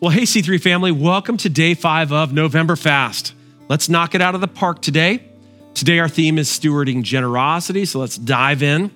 Well, 0.00 0.12
hey, 0.12 0.22
C3 0.22 0.62
family, 0.62 0.92
welcome 0.92 1.36
to 1.38 1.48
day 1.48 1.74
five 1.74 2.12
of 2.12 2.32
November 2.32 2.76
Fast. 2.76 3.34
Let's 3.68 3.88
knock 3.88 4.14
it 4.14 4.20
out 4.20 4.36
of 4.36 4.40
the 4.40 4.46
park 4.46 4.80
today. 4.80 5.24
Today, 5.74 5.98
our 5.98 6.08
theme 6.08 6.38
is 6.38 6.48
stewarding 6.48 7.02
generosity, 7.02 7.84
so 7.84 7.98
let's 7.98 8.16
dive 8.16 8.62
in. 8.62 8.92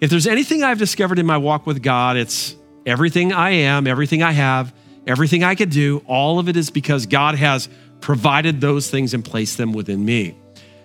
If 0.00 0.08
there's 0.08 0.26
anything 0.26 0.64
I've 0.64 0.78
discovered 0.78 1.18
in 1.18 1.26
my 1.26 1.36
walk 1.36 1.66
with 1.66 1.82
God, 1.82 2.16
it's 2.16 2.56
everything 2.86 3.30
I 3.30 3.50
am, 3.50 3.86
everything 3.86 4.22
I 4.22 4.32
have, 4.32 4.72
everything 5.06 5.44
I 5.44 5.54
could 5.54 5.68
do, 5.68 6.02
all 6.06 6.38
of 6.38 6.48
it 6.48 6.56
is 6.56 6.70
because 6.70 7.04
God 7.04 7.34
has 7.34 7.68
provided 8.00 8.62
those 8.62 8.90
things 8.90 9.12
and 9.12 9.22
placed 9.22 9.58
them 9.58 9.74
within 9.74 10.02
me. 10.02 10.34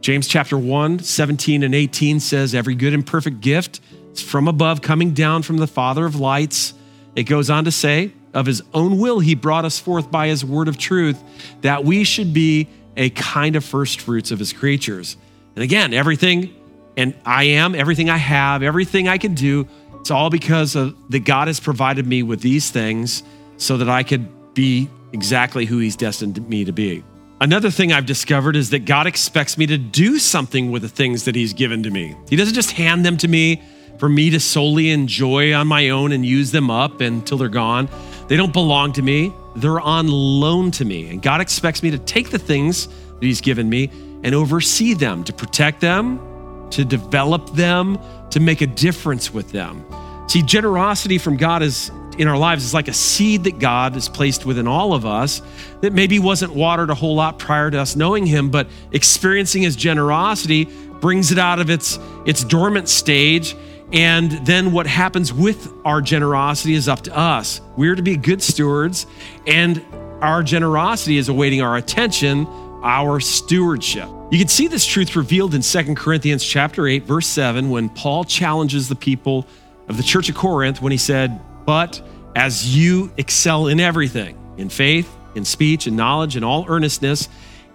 James 0.00 0.26
chapter 0.26 0.58
1, 0.58 0.98
17 0.98 1.62
and 1.62 1.76
18 1.76 2.18
says, 2.18 2.56
Every 2.56 2.74
good 2.74 2.92
and 2.92 3.06
perfect 3.06 3.40
gift 3.40 3.80
is 4.14 4.20
from 4.20 4.48
above, 4.48 4.82
coming 4.82 5.12
down 5.14 5.42
from 5.42 5.58
the 5.58 5.68
Father 5.68 6.04
of 6.06 6.16
lights. 6.16 6.74
It 7.14 7.22
goes 7.22 7.50
on 7.50 7.66
to 7.66 7.70
say, 7.70 8.10
of 8.34 8.46
his 8.46 8.62
own 8.74 8.98
will, 8.98 9.20
he 9.20 9.34
brought 9.34 9.64
us 9.64 9.78
forth 9.78 10.10
by 10.10 10.28
his 10.28 10.44
word 10.44 10.68
of 10.68 10.76
truth, 10.76 11.22
that 11.62 11.84
we 11.84 12.04
should 12.04 12.34
be 12.34 12.68
a 12.96 13.10
kind 13.10 13.56
of 13.56 13.64
first 13.64 14.00
fruits 14.00 14.30
of 14.30 14.38
his 14.38 14.52
creatures. 14.52 15.16
And 15.54 15.62
again, 15.62 15.94
everything, 15.94 16.54
and 16.96 17.14
I 17.24 17.44
am, 17.44 17.74
everything 17.74 18.10
I 18.10 18.16
have, 18.16 18.62
everything 18.62 19.08
I 19.08 19.18
can 19.18 19.34
do, 19.34 19.68
it's 20.00 20.10
all 20.10 20.30
because 20.30 20.76
of 20.76 20.94
that 21.10 21.20
God 21.20 21.48
has 21.48 21.60
provided 21.60 22.06
me 22.06 22.22
with 22.22 22.40
these 22.40 22.70
things 22.70 23.22
so 23.56 23.76
that 23.78 23.88
I 23.88 24.02
could 24.02 24.54
be 24.54 24.90
exactly 25.12 25.64
who 25.64 25.78
he's 25.78 25.96
destined 25.96 26.46
me 26.48 26.64
to 26.64 26.72
be. 26.72 27.02
Another 27.40 27.70
thing 27.70 27.92
I've 27.92 28.06
discovered 28.06 28.56
is 28.56 28.70
that 28.70 28.84
God 28.84 29.06
expects 29.06 29.58
me 29.58 29.66
to 29.66 29.78
do 29.78 30.18
something 30.18 30.70
with 30.70 30.82
the 30.82 30.88
things 30.88 31.24
that 31.24 31.34
he's 31.34 31.52
given 31.52 31.82
to 31.82 31.90
me. 31.90 32.16
He 32.28 32.36
doesn't 32.36 32.54
just 32.54 32.72
hand 32.72 33.04
them 33.04 33.16
to 33.18 33.28
me 33.28 33.62
for 33.98 34.08
me 34.08 34.30
to 34.30 34.40
solely 34.40 34.90
enjoy 34.90 35.54
on 35.54 35.66
my 35.66 35.90
own 35.90 36.12
and 36.12 36.24
use 36.24 36.50
them 36.50 36.70
up 36.70 37.00
until 37.00 37.38
they're 37.38 37.48
gone. 37.48 37.88
They 38.28 38.36
don't 38.36 38.52
belong 38.52 38.92
to 38.94 39.02
me, 39.02 39.34
they're 39.56 39.80
on 39.80 40.08
loan 40.08 40.70
to 40.72 40.84
me. 40.84 41.10
And 41.10 41.22
God 41.22 41.40
expects 41.40 41.82
me 41.82 41.90
to 41.90 41.98
take 41.98 42.30
the 42.30 42.38
things 42.38 42.86
that 42.86 43.22
He's 43.22 43.40
given 43.40 43.68
me 43.68 43.90
and 44.22 44.34
oversee 44.34 44.94
them, 44.94 45.24
to 45.24 45.32
protect 45.32 45.80
them, 45.80 46.68
to 46.70 46.84
develop 46.84 47.50
them, 47.50 47.98
to 48.30 48.40
make 48.40 48.60
a 48.60 48.66
difference 48.66 49.32
with 49.32 49.52
them. 49.52 49.84
See, 50.28 50.42
generosity 50.42 51.18
from 51.18 51.36
God 51.36 51.62
is 51.62 51.90
in 52.18 52.28
our 52.28 52.38
lives 52.38 52.64
is 52.64 52.72
like 52.72 52.88
a 52.88 52.92
seed 52.92 53.44
that 53.44 53.58
God 53.58 53.94
has 53.94 54.08
placed 54.08 54.46
within 54.46 54.66
all 54.68 54.94
of 54.94 55.04
us 55.04 55.42
that 55.80 55.92
maybe 55.92 56.18
wasn't 56.18 56.54
watered 56.54 56.90
a 56.90 56.94
whole 56.94 57.16
lot 57.16 57.38
prior 57.38 57.70
to 57.70 57.80
us 57.80 57.96
knowing 57.96 58.24
Him, 58.24 58.50
but 58.50 58.68
experiencing 58.92 59.62
His 59.62 59.76
generosity 59.76 60.64
brings 61.00 61.32
it 61.32 61.38
out 61.38 61.58
of 61.58 61.70
its, 61.70 61.98
its 62.24 62.44
dormant 62.44 62.88
stage 62.88 63.56
and 63.94 64.32
then 64.44 64.72
what 64.72 64.88
happens 64.88 65.32
with 65.32 65.72
our 65.84 66.00
generosity 66.00 66.74
is 66.74 66.88
up 66.88 67.02
to 67.02 67.16
us. 67.16 67.60
We're 67.76 67.94
to 67.94 68.02
be 68.02 68.16
good 68.16 68.42
stewards, 68.42 69.06
and 69.46 69.82
our 70.20 70.42
generosity 70.42 71.16
is 71.16 71.28
awaiting 71.28 71.62
our 71.62 71.76
attention, 71.76 72.46
our 72.82 73.20
stewardship. 73.20 74.08
You 74.32 74.38
can 74.38 74.48
see 74.48 74.66
this 74.66 74.84
truth 74.84 75.14
revealed 75.14 75.54
in 75.54 75.62
2 75.62 75.94
Corinthians 75.94 76.44
chapter 76.44 76.88
8 76.88 77.04
verse 77.04 77.28
7 77.28 77.70
when 77.70 77.88
Paul 77.88 78.24
challenges 78.24 78.88
the 78.88 78.96
people 78.96 79.46
of 79.88 79.96
the 79.96 80.02
church 80.02 80.28
of 80.28 80.34
Corinth 80.34 80.82
when 80.82 80.90
he 80.90 80.98
said, 80.98 81.38
"But 81.64 82.02
as 82.34 82.76
you 82.76 83.12
excel 83.16 83.68
in 83.68 83.78
everything, 83.78 84.36
in 84.56 84.70
faith, 84.70 85.08
in 85.36 85.44
speech, 85.44 85.86
in 85.86 85.94
knowledge, 85.94 86.36
in 86.36 86.42
all 86.42 86.64
earnestness, 86.68 87.28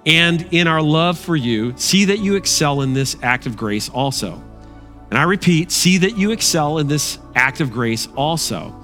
and 0.06 0.46
in 0.52 0.68
our 0.68 0.82
love 0.82 1.18
for 1.18 1.38
you, 1.38 1.74
see 1.78 2.06
that 2.06 2.20
you 2.20 2.36
excel 2.36 2.82
in 2.82 2.94
this 2.94 3.16
act 3.24 3.46
of 3.46 3.56
grace 3.56 3.88
also." 3.88 4.44
And 5.10 5.18
I 5.18 5.24
repeat, 5.24 5.72
see 5.72 5.98
that 6.00 6.18
you 6.18 6.32
excel 6.32 6.78
in 6.78 6.88
this 6.88 7.18
act 7.36 7.62
of 7.62 7.72
grace 7.72 8.08
also. 8.16 8.76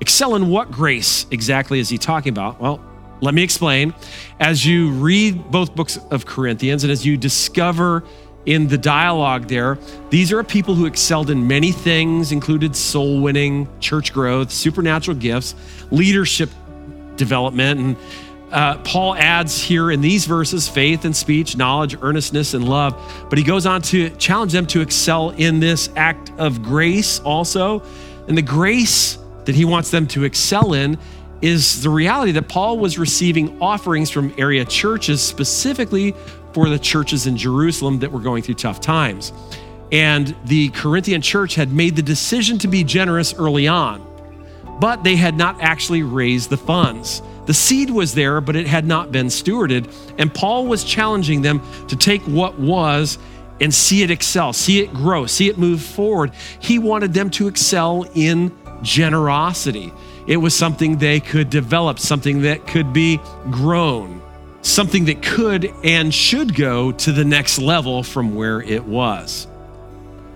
Excel 0.00 0.36
in 0.36 0.48
what 0.48 0.70
grace 0.70 1.26
exactly 1.30 1.80
is 1.80 1.88
he 1.88 1.98
talking 1.98 2.30
about? 2.30 2.60
Well, 2.60 2.80
let 3.20 3.34
me 3.34 3.42
explain. 3.42 3.94
As 4.38 4.64
you 4.64 4.90
read 4.90 5.50
both 5.50 5.74
books 5.74 5.98
of 6.10 6.24
Corinthians 6.24 6.84
and 6.84 6.92
as 6.92 7.04
you 7.04 7.16
discover 7.16 8.04
in 8.46 8.68
the 8.68 8.78
dialogue 8.78 9.48
there, 9.48 9.76
these 10.10 10.32
are 10.32 10.42
people 10.44 10.74
who 10.74 10.86
excelled 10.86 11.30
in 11.30 11.46
many 11.46 11.72
things, 11.72 12.30
included 12.30 12.76
soul 12.76 13.20
winning, 13.20 13.68
church 13.80 14.12
growth, 14.12 14.52
supernatural 14.52 15.16
gifts, 15.16 15.56
leadership 15.90 16.50
development, 17.16 17.80
and 17.80 17.96
uh, 18.50 18.78
Paul 18.78 19.14
adds 19.14 19.60
here 19.60 19.90
in 19.90 20.00
these 20.00 20.24
verses 20.24 20.68
faith 20.68 21.04
and 21.04 21.14
speech, 21.14 21.56
knowledge, 21.56 21.96
earnestness, 22.00 22.54
and 22.54 22.68
love. 22.68 23.26
But 23.28 23.38
he 23.38 23.44
goes 23.44 23.66
on 23.66 23.82
to 23.82 24.10
challenge 24.10 24.52
them 24.52 24.66
to 24.68 24.80
excel 24.80 25.30
in 25.30 25.60
this 25.60 25.90
act 25.96 26.32
of 26.38 26.62
grace 26.62 27.20
also. 27.20 27.82
And 28.26 28.36
the 28.36 28.42
grace 28.42 29.18
that 29.44 29.54
he 29.54 29.64
wants 29.64 29.90
them 29.90 30.06
to 30.08 30.24
excel 30.24 30.72
in 30.72 30.98
is 31.40 31.82
the 31.82 31.90
reality 31.90 32.32
that 32.32 32.48
Paul 32.48 32.78
was 32.78 32.98
receiving 32.98 33.60
offerings 33.62 34.10
from 34.10 34.34
area 34.38 34.64
churches, 34.64 35.22
specifically 35.22 36.14
for 36.52 36.68
the 36.68 36.78
churches 36.78 37.26
in 37.26 37.36
Jerusalem 37.36 37.98
that 38.00 38.10
were 38.10 38.20
going 38.20 38.42
through 38.42 38.56
tough 38.56 38.80
times. 38.80 39.32
And 39.92 40.34
the 40.44 40.68
Corinthian 40.70 41.22
church 41.22 41.54
had 41.54 41.72
made 41.72 41.96
the 41.96 42.02
decision 42.02 42.58
to 42.58 42.68
be 42.68 42.84
generous 42.84 43.32
early 43.34 43.68
on, 43.68 44.04
but 44.80 45.04
they 45.04 45.16
had 45.16 45.36
not 45.36 45.62
actually 45.62 46.02
raised 46.02 46.50
the 46.50 46.56
funds. 46.56 47.22
The 47.48 47.54
seed 47.54 47.88
was 47.88 48.12
there, 48.12 48.42
but 48.42 48.56
it 48.56 48.66
had 48.66 48.84
not 48.84 49.10
been 49.10 49.28
stewarded. 49.28 49.90
And 50.18 50.32
Paul 50.34 50.66
was 50.66 50.84
challenging 50.84 51.40
them 51.40 51.62
to 51.86 51.96
take 51.96 52.20
what 52.24 52.58
was 52.58 53.16
and 53.58 53.72
see 53.72 54.02
it 54.02 54.10
excel, 54.10 54.52
see 54.52 54.80
it 54.80 54.92
grow, 54.92 55.24
see 55.24 55.48
it 55.48 55.56
move 55.56 55.80
forward. 55.80 56.32
He 56.60 56.78
wanted 56.78 57.14
them 57.14 57.30
to 57.30 57.48
excel 57.48 58.04
in 58.12 58.54
generosity. 58.82 59.94
It 60.26 60.36
was 60.36 60.54
something 60.54 60.98
they 60.98 61.20
could 61.20 61.48
develop, 61.48 61.98
something 61.98 62.42
that 62.42 62.66
could 62.66 62.92
be 62.92 63.18
grown, 63.50 64.20
something 64.60 65.06
that 65.06 65.22
could 65.22 65.72
and 65.82 66.12
should 66.12 66.54
go 66.54 66.92
to 66.92 67.12
the 67.12 67.24
next 67.24 67.58
level 67.58 68.02
from 68.02 68.34
where 68.34 68.60
it 68.60 68.84
was. 68.84 69.46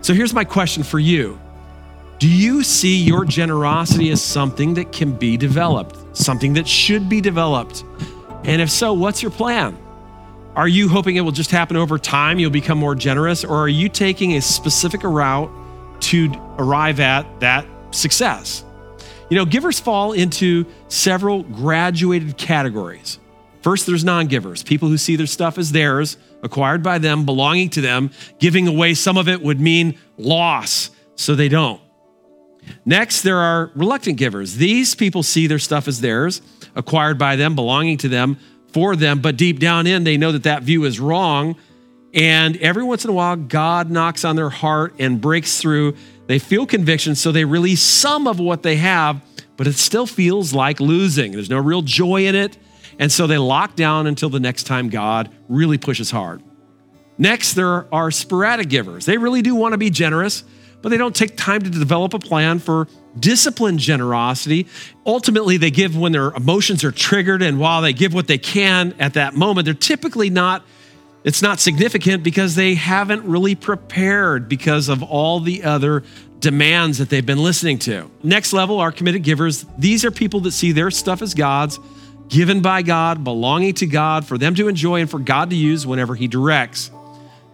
So 0.00 0.14
here's 0.14 0.32
my 0.32 0.44
question 0.44 0.82
for 0.82 0.98
you 0.98 1.38
Do 2.22 2.28
you 2.28 2.62
see 2.62 3.02
your 3.02 3.24
generosity 3.24 4.12
as 4.12 4.22
something 4.22 4.74
that 4.74 4.92
can 4.92 5.10
be 5.10 5.36
developed? 5.36 5.98
something 6.16 6.52
that 6.52 6.68
should 6.68 7.08
be 7.08 7.20
developed? 7.20 7.82
And 8.44 8.62
if 8.62 8.70
so, 8.70 8.92
what's 8.92 9.22
your 9.22 9.32
plan? 9.32 9.76
Are 10.54 10.68
you 10.68 10.88
hoping 10.88 11.16
it 11.16 11.22
will 11.22 11.32
just 11.32 11.50
happen 11.50 11.76
over 11.76 11.98
time? 11.98 12.38
You'll 12.38 12.50
become 12.52 12.78
more 12.78 12.94
generous, 12.94 13.42
or 13.42 13.56
are 13.56 13.68
you 13.68 13.88
taking 13.88 14.36
a 14.36 14.40
specific 14.40 15.02
route 15.02 15.50
to 16.02 16.30
arrive 16.58 17.00
at 17.00 17.26
that 17.40 17.66
success? 17.90 18.62
You 19.28 19.36
know, 19.36 19.44
givers 19.44 19.80
fall 19.80 20.12
into 20.12 20.64
several 20.86 21.42
graduated 21.42 22.36
categories. 22.36 23.18
First, 23.62 23.84
there's 23.84 24.04
non 24.04 24.28
givers, 24.28 24.62
people 24.62 24.88
who 24.88 24.96
see 24.96 25.16
their 25.16 25.26
stuff 25.26 25.58
as 25.58 25.72
theirs, 25.72 26.18
acquired 26.44 26.84
by 26.84 26.98
them, 26.98 27.26
belonging 27.26 27.70
to 27.70 27.80
them. 27.80 28.12
Giving 28.38 28.68
away 28.68 28.94
some 28.94 29.16
of 29.16 29.28
it 29.28 29.42
would 29.42 29.60
mean 29.60 29.98
loss, 30.16 30.90
so 31.16 31.34
they 31.34 31.48
don't. 31.48 31.80
Next, 32.84 33.22
there 33.22 33.38
are 33.38 33.70
reluctant 33.74 34.18
givers. 34.18 34.56
These 34.56 34.94
people 34.94 35.22
see 35.22 35.46
their 35.46 35.58
stuff 35.58 35.88
as 35.88 36.00
theirs, 36.00 36.42
acquired 36.74 37.18
by 37.18 37.36
them, 37.36 37.54
belonging 37.54 37.98
to 37.98 38.08
them, 38.08 38.38
for 38.72 38.96
them, 38.96 39.20
but 39.20 39.36
deep 39.36 39.58
down 39.58 39.86
in, 39.86 40.04
they 40.04 40.16
know 40.16 40.32
that 40.32 40.44
that 40.44 40.62
view 40.62 40.84
is 40.84 40.98
wrong. 40.98 41.56
And 42.14 42.56
every 42.58 42.82
once 42.82 43.04
in 43.04 43.10
a 43.10 43.12
while, 43.12 43.36
God 43.36 43.90
knocks 43.90 44.24
on 44.24 44.36
their 44.36 44.50
heart 44.50 44.94
and 44.98 45.20
breaks 45.20 45.60
through. 45.60 45.94
They 46.26 46.38
feel 46.38 46.66
conviction, 46.66 47.14
so 47.14 47.32
they 47.32 47.44
release 47.44 47.82
some 47.82 48.26
of 48.26 48.38
what 48.38 48.62
they 48.62 48.76
have, 48.76 49.20
but 49.56 49.66
it 49.66 49.74
still 49.74 50.06
feels 50.06 50.54
like 50.54 50.80
losing. 50.80 51.32
There's 51.32 51.50
no 51.50 51.58
real 51.58 51.82
joy 51.82 52.26
in 52.26 52.34
it. 52.34 52.56
And 52.98 53.10
so 53.10 53.26
they 53.26 53.38
lock 53.38 53.76
down 53.76 54.06
until 54.06 54.28
the 54.28 54.40
next 54.40 54.64
time 54.64 54.88
God 54.88 55.30
really 55.48 55.78
pushes 55.78 56.10
hard. 56.10 56.42
Next, 57.18 57.54
there 57.54 57.92
are 57.94 58.10
sporadic 58.10 58.68
givers. 58.68 59.06
They 59.06 59.18
really 59.18 59.42
do 59.42 59.54
want 59.54 59.72
to 59.72 59.78
be 59.78 59.90
generous, 59.90 60.44
but 60.82 60.90
they 60.90 60.96
don't 60.96 61.14
take 61.14 61.36
time 61.36 61.62
to 61.62 61.70
develop 61.70 62.12
a 62.12 62.18
plan 62.18 62.58
for 62.58 62.88
disciplined 63.18 63.78
generosity. 63.78 64.66
Ultimately, 65.06 65.56
they 65.56 65.70
give 65.70 65.96
when 65.96 66.12
their 66.12 66.30
emotions 66.30 66.84
are 66.84 66.92
triggered, 66.92 67.40
and 67.42 67.58
while 67.58 67.80
they 67.80 67.92
give 67.92 68.12
what 68.12 68.26
they 68.26 68.38
can 68.38 68.94
at 68.98 69.14
that 69.14 69.34
moment, 69.34 69.64
they're 69.64 69.74
typically 69.74 70.28
not. 70.28 70.64
It's 71.24 71.40
not 71.40 71.60
significant 71.60 72.24
because 72.24 72.56
they 72.56 72.74
haven't 72.74 73.24
really 73.24 73.54
prepared 73.54 74.48
because 74.48 74.88
of 74.88 75.04
all 75.04 75.38
the 75.38 75.62
other 75.62 76.02
demands 76.40 76.98
that 76.98 77.10
they've 77.10 77.24
been 77.24 77.42
listening 77.42 77.78
to. 77.78 78.10
Next 78.24 78.52
level 78.52 78.80
are 78.80 78.90
committed 78.90 79.22
givers. 79.22 79.64
These 79.78 80.04
are 80.04 80.10
people 80.10 80.40
that 80.40 80.50
see 80.50 80.72
their 80.72 80.90
stuff 80.90 81.22
as 81.22 81.34
God's, 81.34 81.78
given 82.28 82.60
by 82.60 82.82
God, 82.82 83.22
belonging 83.22 83.74
to 83.74 83.86
God, 83.86 84.26
for 84.26 84.36
them 84.36 84.56
to 84.56 84.66
enjoy 84.66 85.00
and 85.00 85.08
for 85.08 85.20
God 85.20 85.50
to 85.50 85.56
use 85.56 85.86
whenever 85.86 86.16
He 86.16 86.26
directs. 86.26 86.90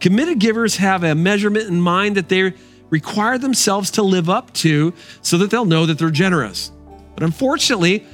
Committed 0.01 0.39
givers 0.39 0.77
have 0.77 1.05
a 1.05 1.15
measurement 1.15 1.69
in 1.69 1.81
mind 1.81 2.17
that 2.17 2.31
they're 2.31 2.55
require 2.91 3.39
themselves 3.39 3.91
to 3.93 4.03
live 4.03 4.29
up 4.31 4.53
to 4.55 4.95
so 5.23 5.39
that 5.39 5.51
they'll 5.51 5.65
know 5.65 5.87
that 5.87 5.99
they're 5.99 6.11
generous. 6.11 6.71
But 7.15 7.23
unfortunately, 7.23 8.07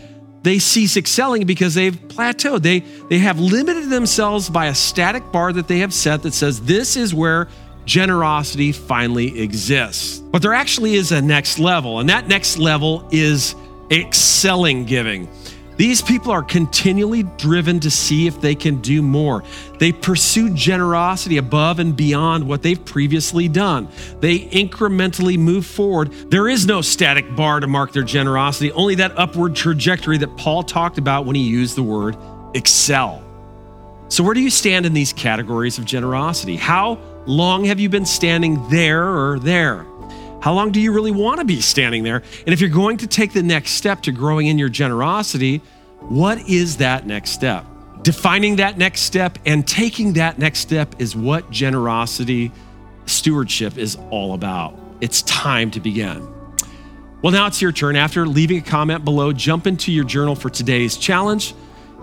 they 0.43 0.59
cease 0.59 0.97
excelling 0.97 1.47
because 1.47 1.75
they've 1.75 1.95
plateaued. 1.95 2.63
They, 2.63 2.81
they 3.09 3.19
have 3.19 3.41
limited 3.41 3.89
themselves 3.89 4.51
by 4.51 4.67
a 4.67 4.75
static 4.75 5.33
bar 5.33 5.53
that 5.53 5.69
they 5.69 5.79
have 5.79 5.93
set 5.93 6.23
that 6.23 6.35
says 6.35 6.61
this 6.61 6.97
is 6.97 7.15
where 7.15 7.49
generosity 7.87 8.73
finally 8.73 9.41
exists. 9.41 10.19
But 10.19 10.43
there 10.43 10.55
actually 10.55 10.95
is 10.95 11.13
a 11.13 11.23
next 11.23 11.59
level, 11.59 12.01
and 12.01 12.09
that 12.09 12.29
next 12.29 12.59
level 12.59 13.09
is 13.11 13.55
excelling 13.91 14.85
giving. 14.85 15.29
These 15.77 16.03
people 16.03 16.31
are 16.31 16.43
continually 16.43 17.25
driven 17.25 17.81
to 17.81 17.91
see 17.91 18.27
if 18.27 18.41
they 18.41 18.55
can 18.55 18.81
do 18.81 19.03
more. 19.03 19.43
They 19.79 19.91
pursue 19.91 20.55
generosity 20.55 21.37
above 21.37 21.81
and 21.81 21.97
beyond 21.97 22.47
what 22.47 22.63
they've 22.63 22.83
previously 22.83 23.49
done. 23.49 23.89
They 24.21 24.39
incrementally 24.39 25.37
move 25.37 25.67
forward. 25.67 26.13
There 26.31 26.49
is 26.49 26.67
no 26.67 26.81
static 26.81 27.35
bar 27.35 27.61
to 27.61 27.67
mark 27.67 27.93
their 27.93 28.05
generosity, 28.05 28.71
only 28.73 28.95
that 28.97 29.19
upward 29.19 29.57
trajectory 29.57 30.19
that 30.19 30.37
Paul 30.37 30.63
talked 30.63 30.99
about 30.99 31.27
when 31.27 31.35
he 31.35 31.43
used 31.43 31.77
the 31.77 31.83
word 31.83 32.17
excel. 32.55 33.23
So, 34.09 34.23
where 34.23 34.35
do 34.35 34.41
you 34.41 34.51
stand 34.51 34.87
in 34.87 34.93
these 34.93 35.13
categories 35.13 35.79
of 35.79 35.85
generosity? 35.85 36.57
How 36.57 36.99
long 37.27 37.65
have 37.65 37.81
you 37.81 37.89
been 37.89 38.07
standing 38.07 38.69
there 38.69 39.09
or 39.09 39.39
there? 39.41 39.87
How 40.45 40.53
long 40.53 40.73
do 40.73 40.79
you 40.79 40.93
really 40.93 41.11
want 41.11 41.39
to 41.39 41.47
be 41.47 41.63
standing 41.63 42.03
there? 42.03 42.23
And 42.41 42.53
if 42.53 42.61
you're 42.61 42.69
going 42.69 42.99
to 42.99 43.07
take 43.07 43.33
the 43.33 43.43
next 43.43 43.71
step 43.71 44.03
to 44.03 44.13
growing 44.13 44.47
in 44.47 44.59
your 44.59 44.69
generosity, 44.69 45.63
what 46.01 46.39
is 46.47 46.77
that 46.77 47.07
next 47.07 47.31
step? 47.31 47.65
Defining 48.03 48.57
that 48.57 48.77
next 48.77 49.01
step 49.01 49.39
and 49.47 49.67
taking 49.67 50.13
that 50.13 50.39
next 50.39 50.59
step 50.59 50.97
is 50.99 51.17
what 51.17 51.51
generosity 51.51 52.53
stewardship 53.07 53.79
is 53.79 53.97
all 54.11 54.35
about. 54.35 54.79
It's 55.01 55.23
time 55.23 55.71
to 55.71 55.81
begin. 55.81 56.29
Well, 57.23 57.33
now 57.33 57.47
it's 57.47 57.63
your 57.63 57.73
turn. 57.73 57.97
After 57.97 58.27
leaving 58.27 58.59
a 58.59 58.61
comment 58.61 59.03
below, 59.03 59.33
jump 59.33 59.67
into 59.67 59.93
your 59.93 60.05
journal 60.05 60.35
for 60.35 60.51
today's 60.51 60.99
challenge. 60.99 61.55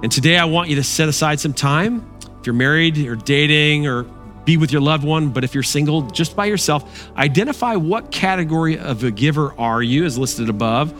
And 0.01 0.11
today 0.11 0.39
I 0.39 0.45
want 0.45 0.67
you 0.67 0.77
to 0.77 0.83
set 0.83 1.07
aside 1.07 1.39
some 1.39 1.53
time. 1.53 2.11
If 2.39 2.47
you're 2.47 2.55
married 2.55 2.97
or 2.97 3.15
dating 3.15 3.85
or 3.85 4.07
be 4.45 4.57
with 4.57 4.71
your 4.71 4.81
loved 4.81 5.03
one, 5.03 5.29
but 5.29 5.43
if 5.43 5.53
you're 5.53 5.63
single, 5.63 6.01
just 6.03 6.35
by 6.35 6.45
yourself, 6.45 7.09
identify 7.15 7.75
what 7.75 8.11
category 8.11 8.77
of 8.77 9.03
a 9.03 9.11
giver 9.11 9.53
are 9.59 9.83
you, 9.83 10.05
as 10.05 10.17
listed 10.17 10.49
above, 10.49 10.93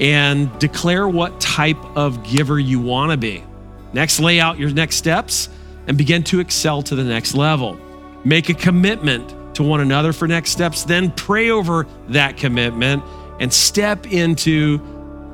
and 0.00 0.56
declare 0.58 1.06
what 1.08 1.40
type 1.40 1.82
of 1.96 2.22
giver 2.24 2.58
you 2.58 2.80
want 2.80 3.10
to 3.12 3.16
be. 3.16 3.44
Next, 3.92 4.20
lay 4.20 4.40
out 4.40 4.58
your 4.58 4.70
next 4.70 4.96
steps 4.96 5.48
and 5.86 5.96
begin 5.96 6.22
to 6.24 6.40
excel 6.40 6.82
to 6.82 6.94
the 6.94 7.04
next 7.04 7.34
level. 7.34 7.78
Make 8.24 8.48
a 8.48 8.54
commitment 8.54 9.54
to 9.54 9.62
one 9.62 9.80
another 9.80 10.12
for 10.12 10.28
next 10.28 10.50
steps, 10.50 10.84
then 10.84 11.10
pray 11.12 11.50
over 11.50 11.86
that 12.08 12.36
commitment 12.36 13.02
and 13.40 13.52
step 13.52 14.06
into 14.06 14.80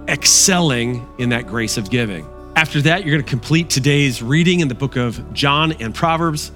excelling 0.08 1.06
in 1.18 1.30
that 1.30 1.46
grace 1.46 1.76
of 1.76 1.90
giving. 1.90 2.26
After 2.54 2.82
that, 2.82 3.04
you're 3.04 3.14
going 3.14 3.24
to 3.24 3.30
complete 3.30 3.70
today's 3.70 4.22
reading 4.22 4.60
in 4.60 4.68
the 4.68 4.74
book 4.74 4.96
of 4.96 5.32
John 5.32 5.72
and 5.80 5.94
Proverbs. 5.94 6.52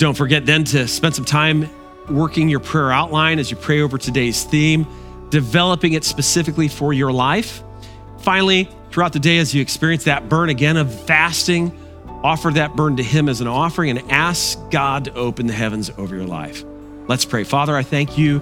Don't 0.00 0.16
forget 0.16 0.46
then 0.46 0.64
to 0.64 0.88
spend 0.88 1.14
some 1.14 1.26
time 1.26 1.68
working 2.08 2.48
your 2.48 2.58
prayer 2.58 2.90
outline 2.90 3.38
as 3.38 3.50
you 3.50 3.56
pray 3.58 3.82
over 3.82 3.98
today's 3.98 4.44
theme, 4.44 4.86
developing 5.28 5.92
it 5.92 6.04
specifically 6.04 6.68
for 6.68 6.94
your 6.94 7.12
life. 7.12 7.62
Finally, 8.20 8.70
throughout 8.90 9.12
the 9.12 9.18
day, 9.18 9.36
as 9.36 9.54
you 9.54 9.60
experience 9.60 10.04
that 10.04 10.26
burn 10.30 10.48
again 10.48 10.78
of 10.78 10.90
fasting, 11.04 11.78
offer 12.24 12.48
that 12.48 12.74
burn 12.76 12.96
to 12.96 13.02
Him 13.02 13.28
as 13.28 13.42
an 13.42 13.46
offering 13.46 13.90
and 13.90 14.10
ask 14.10 14.58
God 14.70 15.04
to 15.04 15.12
open 15.12 15.46
the 15.46 15.52
heavens 15.52 15.90
over 15.98 16.16
your 16.16 16.24
life. 16.24 16.64
Let's 17.06 17.26
pray. 17.26 17.44
Father, 17.44 17.76
I 17.76 17.82
thank 17.82 18.16
you 18.16 18.40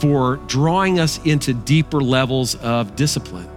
for 0.00 0.38
drawing 0.48 0.98
us 0.98 1.24
into 1.24 1.54
deeper 1.54 2.00
levels 2.00 2.56
of 2.56 2.96
discipline. 2.96 3.48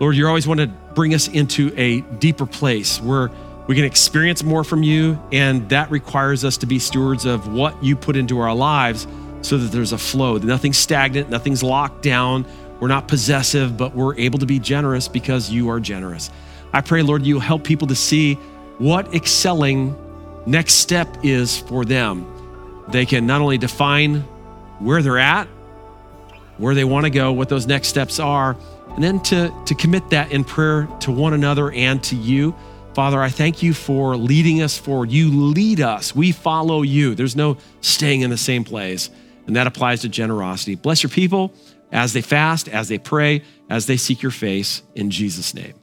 Lord, 0.00 0.16
you're 0.16 0.26
always 0.26 0.48
want 0.48 0.58
to 0.58 0.66
bring 0.66 1.14
us 1.14 1.28
into 1.28 1.72
a 1.76 2.00
deeper 2.00 2.44
place 2.44 3.00
where 3.00 3.30
we 3.66 3.76
can 3.76 3.84
experience 3.84 4.42
more 4.42 4.64
from 4.64 4.82
you, 4.82 5.20
and 5.30 5.68
that 5.68 5.90
requires 5.90 6.44
us 6.44 6.56
to 6.58 6.66
be 6.66 6.78
stewards 6.78 7.24
of 7.24 7.52
what 7.52 7.82
you 7.82 7.94
put 7.96 8.16
into 8.16 8.40
our 8.40 8.54
lives 8.54 9.06
so 9.42 9.56
that 9.58 9.72
there's 9.72 9.92
a 9.92 9.98
flow. 9.98 10.38
Nothing's 10.38 10.78
stagnant, 10.78 11.30
nothing's 11.30 11.62
locked 11.62 12.02
down. 12.02 12.44
We're 12.80 12.88
not 12.88 13.06
possessive, 13.06 13.76
but 13.76 13.94
we're 13.94 14.16
able 14.16 14.40
to 14.40 14.46
be 14.46 14.58
generous 14.58 15.06
because 15.06 15.50
you 15.50 15.68
are 15.70 15.78
generous. 15.78 16.30
I 16.72 16.80
pray, 16.80 17.02
Lord, 17.02 17.24
you 17.24 17.38
help 17.38 17.62
people 17.62 17.86
to 17.88 17.94
see 17.94 18.34
what 18.78 19.14
excelling 19.14 19.96
next 20.46 20.74
step 20.74 21.08
is 21.22 21.58
for 21.58 21.84
them. 21.84 22.26
They 22.88 23.06
can 23.06 23.26
not 23.26 23.40
only 23.40 23.58
define 23.58 24.20
where 24.80 25.02
they're 25.02 25.18
at, 25.18 25.46
where 26.58 26.74
they 26.74 26.84
want 26.84 27.04
to 27.04 27.10
go, 27.10 27.32
what 27.32 27.48
those 27.48 27.66
next 27.66 27.88
steps 27.88 28.18
are, 28.18 28.56
and 28.94 29.02
then 29.02 29.20
to, 29.20 29.54
to 29.66 29.74
commit 29.74 30.10
that 30.10 30.32
in 30.32 30.44
prayer 30.44 30.88
to 31.00 31.12
one 31.12 31.32
another 31.32 31.70
and 31.70 32.02
to 32.04 32.16
you. 32.16 32.54
Father, 32.94 33.22
I 33.22 33.30
thank 33.30 33.62
you 33.62 33.72
for 33.72 34.16
leading 34.16 34.60
us 34.60 34.76
forward. 34.76 35.10
You 35.10 35.30
lead 35.30 35.80
us, 35.80 36.14
we 36.14 36.30
follow 36.30 36.82
you. 36.82 37.14
There's 37.14 37.34
no 37.34 37.56
staying 37.80 38.20
in 38.20 38.28
the 38.28 38.36
same 38.36 38.64
place. 38.64 39.08
And 39.46 39.56
that 39.56 39.66
applies 39.66 40.02
to 40.02 40.08
generosity. 40.08 40.74
Bless 40.74 41.02
your 41.02 41.10
people 41.10 41.54
as 41.90 42.12
they 42.12 42.20
fast, 42.20 42.68
as 42.68 42.88
they 42.88 42.98
pray, 42.98 43.42
as 43.70 43.86
they 43.86 43.96
seek 43.96 44.22
your 44.22 44.30
face 44.30 44.82
in 44.94 45.10
Jesus' 45.10 45.54
name. 45.54 45.74